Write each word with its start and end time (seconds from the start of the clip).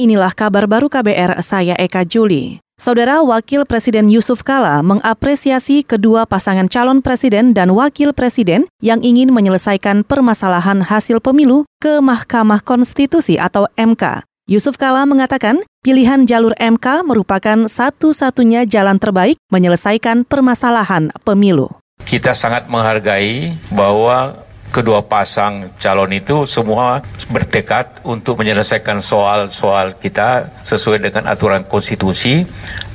inilah 0.00 0.32
kabar 0.32 0.64
baru 0.64 0.88
KBR 0.88 1.44
saya 1.44 1.76
Eka 1.76 2.08
Juli. 2.08 2.56
Saudara 2.80 3.20
Wakil 3.20 3.68
Presiden 3.68 4.08
Yusuf 4.08 4.40
Kala 4.40 4.80
mengapresiasi 4.80 5.84
kedua 5.84 6.24
pasangan 6.24 6.64
calon 6.64 7.04
presiden 7.04 7.52
dan 7.52 7.76
wakil 7.76 8.16
presiden 8.16 8.64
yang 8.80 9.04
ingin 9.04 9.28
menyelesaikan 9.36 10.00
permasalahan 10.00 10.80
hasil 10.80 11.20
pemilu 11.20 11.68
ke 11.76 12.00
Mahkamah 12.00 12.64
Konstitusi 12.64 13.36
atau 13.36 13.68
MK. 13.76 14.24
Yusuf 14.48 14.80
Kala 14.80 15.04
mengatakan 15.04 15.60
pilihan 15.84 16.24
jalur 16.24 16.56
MK 16.56 17.04
merupakan 17.04 17.68
satu-satunya 17.68 18.64
jalan 18.64 18.96
terbaik 18.96 19.36
menyelesaikan 19.52 20.24
permasalahan 20.24 21.12
pemilu. 21.20 21.68
Kita 22.08 22.32
sangat 22.32 22.64
menghargai 22.72 23.60
bahwa 23.68 24.48
kedua 24.70 25.02
pasang 25.04 25.74
calon 25.82 26.14
itu 26.14 26.46
semua 26.46 27.02
bertekad 27.28 28.06
untuk 28.06 28.40
menyelesaikan 28.40 29.02
soal-soal 29.02 29.98
kita 29.98 30.48
sesuai 30.64 31.10
dengan 31.10 31.28
aturan 31.28 31.66
konstitusi 31.66 32.46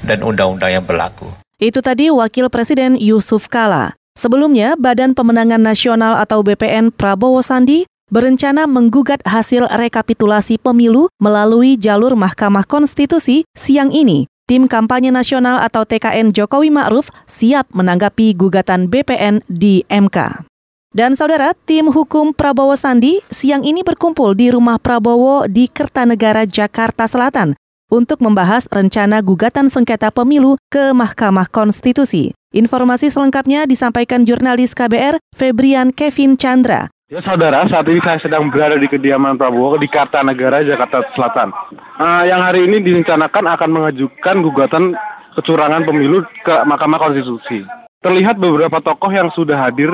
dan 0.02 0.23
undang-undang 0.23 0.82
yang 0.82 0.85
berlaku. 0.88 1.30
Itu 1.59 1.80
tadi 1.80 2.12
Wakil 2.12 2.52
Presiden 2.52 2.99
Yusuf 2.99 3.48
Kala. 3.48 3.96
Sebelumnya, 4.16 4.80
Badan 4.80 5.12
Pemenangan 5.12 5.59
Nasional 5.59 6.16
atau 6.20 6.40
BPN 6.40 6.96
Prabowo 6.96 7.44
Sandi 7.44 7.84
berencana 8.07 8.63
menggugat 8.63 9.20
hasil 9.27 9.68
rekapitulasi 9.68 10.55
pemilu 10.62 11.12
melalui 11.20 11.76
jalur 11.76 12.16
Mahkamah 12.16 12.63
Konstitusi 12.63 13.44
siang 13.55 13.91
ini. 13.91 14.27
Tim 14.46 14.70
Kampanye 14.70 15.10
Nasional 15.10 15.57
atau 15.66 15.90
TKN 15.90 16.30
Jokowi 16.30 16.70
Ma'ruf 16.70 17.10
siap 17.26 17.66
menanggapi 17.73 18.38
gugatan 18.38 18.94
BPN 18.94 19.41
di 19.49 19.82
MK. 19.90 20.46
Dan 20.95 21.20
saudara, 21.20 21.52
tim 21.67 21.91
hukum 21.91 22.31
Prabowo 22.31 22.72
Sandi 22.80 23.20
siang 23.27 23.67
ini 23.67 23.84
berkumpul 23.84 24.31
di 24.31 24.48
rumah 24.48 24.80
Prabowo 24.80 25.44
di 25.44 25.68
Kertanegara, 25.68 26.48
Jakarta 26.48 27.04
Selatan 27.04 27.52
untuk 27.91 28.23
membahas 28.23 28.63
rencana 28.71 29.20
gugatan 29.20 29.68
sengketa 29.68 30.08
pemilu 30.08 30.55
ke 30.71 30.96
Mahkamah 30.96 31.51
Konstitusi. 31.51 32.32
Informasi 32.55 33.12
selengkapnya 33.12 33.68
disampaikan 33.68 34.23
jurnalis 34.23 34.71
KBR 34.71 35.20
Febrian 35.35 35.91
Kevin 35.91 36.40
Chandra. 36.40 36.88
Ya 37.12 37.20
saudara, 37.27 37.68
saat 37.68 37.91
ini 37.91 37.99
saya 37.99 38.23
sedang 38.23 38.48
berada 38.48 38.79
di 38.79 38.88
kediaman 38.88 39.35
Prabowo 39.35 39.76
di 39.76 39.91
Kartanegara, 39.91 40.63
Jakarta 40.63 41.04
Selatan. 41.12 41.51
Uh, 41.99 42.23
yang 42.23 42.40
hari 42.40 42.71
ini 42.71 42.79
direncanakan 42.79 43.51
akan 43.51 43.68
mengajukan 43.68 44.35
gugatan 44.48 44.96
kecurangan 45.35 45.84
pemilu 45.84 46.23
ke 46.40 46.55
Mahkamah 46.63 47.04
Konstitusi. 47.04 47.68
Terlihat 47.99 48.40
beberapa 48.40 48.79
tokoh 48.79 49.12
yang 49.12 49.27
sudah 49.35 49.60
hadir 49.60 49.91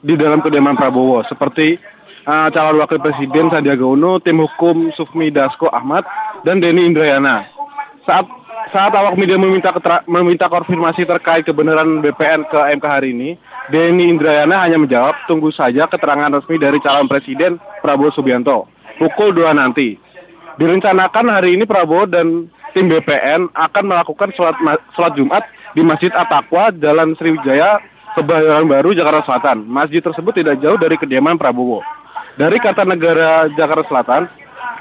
di 0.00 0.16
dalam 0.16 0.40
kediaman 0.40 0.76
Prabowo 0.76 1.20
seperti 1.28 1.76
uh, 2.24 2.48
calon 2.52 2.80
wakil 2.80 3.00
presiden 3.00 3.52
Sandiaga 3.52 3.84
Uno, 3.84 4.20
tim 4.20 4.40
hukum 4.40 4.92
Sufmi 4.96 5.28
Dasko 5.28 5.68
Ahmad 5.68 6.04
dan 6.44 6.60
Denny 6.60 6.88
Indrayana. 6.88 7.44
Saat 8.08 8.26
saat 8.70 8.92
awak 8.94 9.16
media 9.16 9.36
meminta 9.36 9.72
meminta 10.08 10.46
konfirmasi 10.48 11.04
terkait 11.04 11.44
kebenaran 11.44 12.00
BPN 12.00 12.48
ke 12.48 12.58
MK 12.80 12.86
hari 12.86 13.12
ini, 13.12 13.30
Denny 13.68 14.08
Indrayana 14.08 14.64
hanya 14.64 14.80
menjawab 14.80 15.16
tunggu 15.28 15.52
saja 15.52 15.84
keterangan 15.88 16.32
resmi 16.32 16.56
dari 16.56 16.80
calon 16.80 17.08
presiden 17.08 17.60
Prabowo 17.84 18.12
Subianto 18.12 18.80
pukul 19.00 19.32
2 19.32 19.56
nanti. 19.56 19.96
Direncanakan 20.60 21.26
hari 21.32 21.56
ini 21.56 21.64
Prabowo 21.64 22.04
dan 22.04 22.52
tim 22.76 22.92
BPN 22.92 23.48
akan 23.56 23.84
melakukan 23.88 24.28
sholat, 24.36 24.60
sholat 24.92 25.16
Jumat 25.16 25.48
di 25.72 25.80
Masjid 25.80 26.12
At-Taqwa 26.12 26.68
Jalan 26.76 27.16
Sriwijaya 27.16 27.80
Kebayoran 28.20 28.68
Baru, 28.68 28.92
Jakarta 28.92 29.24
Selatan. 29.24 29.64
Masjid 29.64 30.04
tersebut 30.04 30.36
tidak 30.36 30.60
jauh 30.60 30.76
dari 30.76 31.00
kediaman 31.00 31.40
Prabowo. 31.40 31.80
Dari 32.36 32.60
Kartanegara, 32.60 33.48
Jakarta 33.56 33.84
Selatan, 33.88 34.22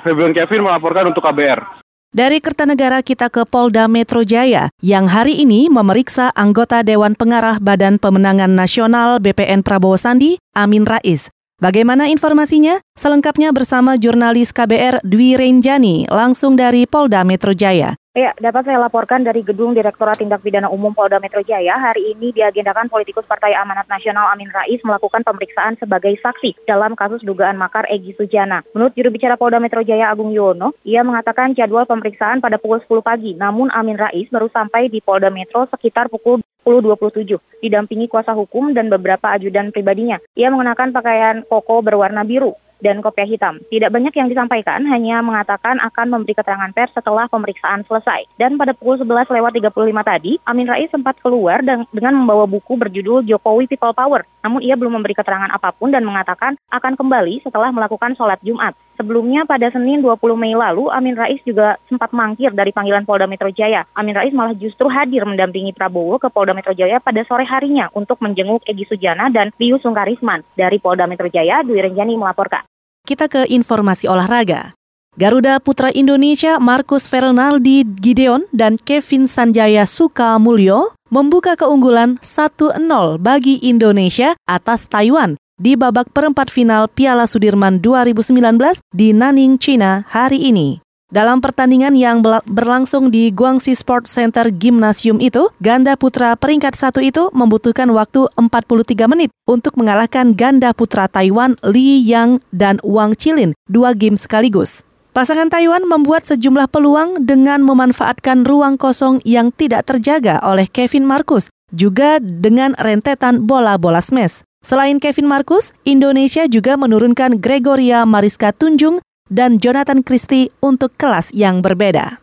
Febrian 0.04 0.36
Kevin 0.36 0.68
melaporkan 0.68 1.08
untuk 1.08 1.24
KBR. 1.24 1.80
Dari 2.10 2.42
Kertanegara 2.42 3.06
kita 3.06 3.30
ke 3.30 3.46
Polda 3.46 3.86
Metro 3.86 4.26
Jaya 4.26 4.74
yang 4.82 5.06
hari 5.06 5.46
ini 5.46 5.70
memeriksa 5.70 6.34
anggota 6.34 6.82
Dewan 6.82 7.14
Pengarah 7.14 7.62
Badan 7.62 8.02
Pemenangan 8.02 8.50
Nasional 8.50 9.22
BPN 9.22 9.62
Prabowo 9.62 9.94
Sandi, 9.94 10.42
Amin 10.58 10.90
Rais. 10.90 11.30
Bagaimana 11.60 12.08
informasinya? 12.08 12.80
Selengkapnya 12.96 13.52
bersama 13.52 14.00
jurnalis 14.00 14.56
KBR 14.56 15.04
Dwi 15.04 15.36
Renjani 15.36 16.08
langsung 16.08 16.56
dari 16.56 16.88
Polda 16.88 17.28
Metro 17.28 17.52
Jaya. 17.52 17.99
Ya, 18.18 18.34
dapat 18.42 18.66
saya 18.66 18.82
laporkan 18.82 19.22
dari 19.22 19.46
Gedung 19.46 19.78
Direktorat 19.78 20.18
Tindak 20.18 20.42
Pidana 20.42 20.66
Umum 20.66 20.98
Polda 20.98 21.22
Metro 21.22 21.46
Jaya, 21.46 21.78
hari 21.78 22.18
ini 22.18 22.34
diagendakan 22.34 22.90
politikus 22.90 23.30
Partai 23.30 23.54
Amanat 23.54 23.86
Nasional 23.86 24.34
Amin 24.34 24.50
Rais 24.50 24.82
melakukan 24.82 25.22
pemeriksaan 25.22 25.78
sebagai 25.78 26.18
saksi 26.18 26.66
dalam 26.66 26.98
kasus 26.98 27.22
dugaan 27.22 27.54
makar 27.54 27.86
Egi 27.86 28.18
Sujana. 28.18 28.66
Menurut 28.74 28.98
juru 28.98 29.14
bicara 29.14 29.38
Polda 29.38 29.62
Metro 29.62 29.86
Jaya 29.86 30.10
Agung 30.10 30.34
Yono, 30.34 30.74
ia 30.82 31.06
mengatakan 31.06 31.54
jadwal 31.54 31.86
pemeriksaan 31.86 32.42
pada 32.42 32.58
pukul 32.58 32.82
10 32.82 33.06
pagi, 33.06 33.38
namun 33.38 33.70
Amin 33.70 34.02
Rais 34.02 34.26
baru 34.34 34.50
sampai 34.50 34.90
di 34.90 35.06
Polda 35.06 35.30
Metro 35.30 35.70
sekitar 35.70 36.10
pukul 36.10 36.42
10.27, 36.66 37.62
didampingi 37.62 38.10
kuasa 38.10 38.34
hukum 38.34 38.74
dan 38.74 38.90
beberapa 38.90 39.30
ajudan 39.38 39.70
pribadinya. 39.70 40.18
Ia 40.34 40.50
mengenakan 40.50 40.98
pakaian 40.98 41.46
koko 41.46 41.86
berwarna 41.86 42.26
biru 42.26 42.58
dan 42.84 43.04
kopiah 43.04 43.28
hitam. 43.28 43.60
Tidak 43.68 43.92
banyak 43.92 44.12
yang 44.16 44.28
disampaikan, 44.32 44.84
hanya 44.88 45.20
mengatakan 45.20 45.80
akan 45.84 46.08
memberi 46.10 46.34
keterangan 46.36 46.72
pers 46.72 46.92
setelah 46.96 47.28
pemeriksaan 47.28 47.84
selesai. 47.86 48.28
Dan 48.40 48.56
pada 48.56 48.76
pukul 48.76 49.00
11 49.00 49.30
lewat 49.30 49.52
35 49.56 50.04
tadi, 50.04 50.40
Amin 50.48 50.68
Rais 50.68 50.92
sempat 50.92 51.20
keluar 51.20 51.62
dengan 51.64 52.14
membawa 52.16 52.48
buku 52.48 52.76
berjudul 52.80 53.28
Jokowi 53.28 53.68
People 53.68 53.96
Power. 53.96 54.24
Namun 54.44 54.64
ia 54.64 54.80
belum 54.80 55.00
memberi 55.00 55.16
keterangan 55.16 55.52
apa 55.52 55.76
pun 55.76 55.92
dan 55.92 56.08
mengatakan 56.08 56.56
akan 56.72 56.96
kembali 56.96 57.44
setelah 57.44 57.70
melakukan 57.76 58.16
sholat 58.16 58.40
Jumat. 58.40 58.74
Sebelumnya 59.00 59.48
pada 59.48 59.72
Senin 59.72 60.04
20 60.04 60.20
Mei 60.36 60.52
lalu, 60.52 60.92
Amin 60.92 61.16
Rais 61.16 61.40
juga 61.48 61.80
sempat 61.88 62.12
mangkir 62.12 62.52
dari 62.52 62.76
panggilan 62.76 63.08
Polda 63.08 63.32
Metro 63.32 63.48
Jaya. 63.48 63.88
Amin 63.96 64.12
Rais 64.12 64.36
malah 64.36 64.52
justru 64.52 64.92
hadir 64.92 65.24
mendampingi 65.24 65.72
Prabowo 65.72 66.20
ke 66.20 66.28
Polda 66.28 66.52
Metro 66.52 66.76
Jaya 66.76 67.00
pada 67.00 67.24
sore 67.24 67.48
harinya 67.48 67.88
untuk 67.96 68.20
menjenguk 68.20 68.60
Egi 68.68 68.84
Sujana 68.92 69.32
dan 69.32 69.56
Pius 69.56 69.80
Sungkarisman. 69.88 70.44
Dari 70.52 70.84
Polda 70.84 71.08
Metro 71.08 71.32
Jaya, 71.32 71.64
Dwi 71.64 71.80
Renjani 71.80 72.20
melaporkan. 72.20 72.69
Kita 73.10 73.26
ke 73.26 73.50
informasi 73.50 74.06
olahraga. 74.06 74.78
Garuda 75.18 75.58
Putra 75.58 75.90
Indonesia 75.90 76.62
Marcus 76.62 77.10
Fernaldi 77.10 77.82
Gideon 77.82 78.46
dan 78.54 78.78
Kevin 78.78 79.26
Sanjaya 79.26 79.90
Sukamulyo 79.90 80.94
membuka 81.10 81.58
keunggulan 81.58 82.22
1-0 82.22 82.78
bagi 83.18 83.58
Indonesia 83.66 84.38
atas 84.46 84.86
Taiwan 84.86 85.42
di 85.58 85.74
babak 85.74 86.14
perempat 86.14 86.54
final 86.54 86.86
Piala 86.86 87.26
Sudirman 87.26 87.82
2019 87.82 88.78
di 88.94 89.10
Nanning, 89.10 89.58
China 89.58 90.06
hari 90.06 90.46
ini. 90.46 90.78
Dalam 91.10 91.42
pertandingan 91.42 91.98
yang 91.98 92.22
berlangsung 92.46 93.10
di 93.10 93.34
Guangxi 93.34 93.74
Sports 93.74 94.14
Center 94.14 94.54
Gymnasium 94.54 95.18
itu, 95.18 95.50
ganda 95.58 95.98
putra 95.98 96.38
peringkat 96.38 96.78
satu 96.78 97.02
itu 97.02 97.34
membutuhkan 97.34 97.90
waktu 97.90 98.30
43 98.38 99.10
menit 99.10 99.34
untuk 99.50 99.74
mengalahkan 99.74 100.38
ganda 100.38 100.70
putra 100.70 101.10
Taiwan 101.10 101.58
Li 101.66 101.98
Yang 102.06 102.46
dan 102.54 102.78
Wang 102.86 103.18
Chilin 103.18 103.58
dua 103.66 103.98
game 103.98 104.22
sekaligus. 104.22 104.86
Pasangan 105.10 105.50
Taiwan 105.50 105.82
membuat 105.90 106.30
sejumlah 106.30 106.70
peluang 106.70 107.26
dengan 107.26 107.66
memanfaatkan 107.66 108.46
ruang 108.46 108.78
kosong 108.78 109.18
yang 109.26 109.50
tidak 109.50 109.90
terjaga 109.90 110.38
oleh 110.46 110.70
Kevin 110.70 111.10
Marcus, 111.10 111.50
juga 111.74 112.22
dengan 112.22 112.78
rentetan 112.78 113.50
bola-bola 113.50 114.06
smash. 114.06 114.46
Selain 114.62 115.02
Kevin 115.02 115.26
Marcus, 115.26 115.74
Indonesia 115.90 116.46
juga 116.46 116.78
menurunkan 116.78 117.42
Gregoria 117.42 118.06
Mariska 118.06 118.54
Tunjung 118.54 119.02
dan 119.30 119.62
Jonathan 119.62 120.04
Christie 120.04 120.52
untuk 120.60 120.94
kelas 121.00 121.32
yang 121.32 121.62
berbeda. 121.64 122.20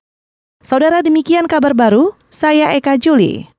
Saudara 0.61 1.01
demikian 1.01 1.47
kabar 1.47 1.73
baru, 1.73 2.13
saya 2.29 2.75
Eka 2.75 2.99
Juli. 2.99 3.56